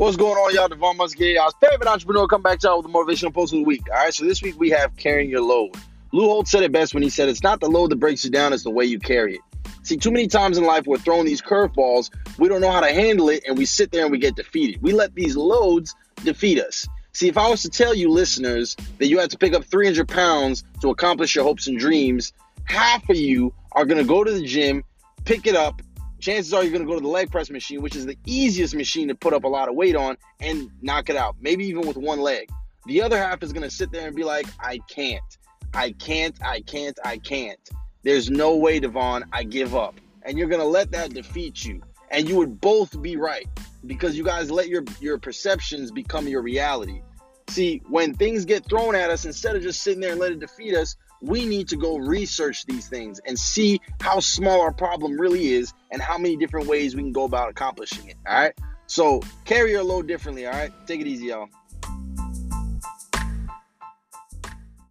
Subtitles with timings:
[0.00, 0.66] What's going on, y'all?
[0.66, 3.64] Devon Muskie, y'all's favorite entrepreneur, come back to y'all with the motivational post of the
[3.64, 3.82] week.
[3.90, 5.74] All right, so this week we have carrying your load.
[6.10, 8.30] Lou Holtz said it best when he said, It's not the load that breaks you
[8.30, 9.42] down, it's the way you carry it.
[9.82, 12.08] See, too many times in life we're throwing these curveballs,
[12.38, 14.80] we don't know how to handle it, and we sit there and we get defeated.
[14.80, 15.94] We let these loads
[16.24, 16.88] defeat us.
[17.12, 20.08] See, if I was to tell you, listeners, that you have to pick up 300
[20.08, 22.32] pounds to accomplish your hopes and dreams,
[22.64, 24.82] half of you are going to go to the gym,
[25.26, 25.82] pick it up,
[26.20, 28.74] chances are you're going to go to the leg press machine, which is the easiest
[28.74, 31.86] machine to put up a lot of weight on and knock it out, maybe even
[31.86, 32.48] with one leg.
[32.86, 35.22] The other half is going to sit there and be like, I can't,
[35.74, 37.58] I can't, I can't, I can't.
[38.02, 40.00] There's no way, Devon, I give up.
[40.22, 41.82] And you're going to let that defeat you.
[42.10, 43.48] And you would both be right
[43.86, 47.02] because you guys let your, your perceptions become your reality.
[47.48, 50.40] See, when things get thrown at us, instead of just sitting there and let it
[50.40, 55.20] defeat us, we need to go research these things and see how small our problem
[55.20, 58.16] really is and how many different ways we can go about accomplishing it.
[58.26, 58.54] All right.
[58.86, 60.46] So carry your load differently.
[60.46, 60.72] All right.
[60.86, 61.48] Take it easy, y'all.